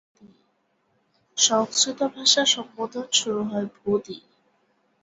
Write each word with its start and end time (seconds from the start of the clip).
সংস্কৃত 1.37 1.99
ভাষার 2.13 2.47
সম্বোধন 2.47 3.05
শুরু 3.13 3.41
হয় 3.43 3.67
ভো 3.75 3.91
দিয়ে। 4.05 4.23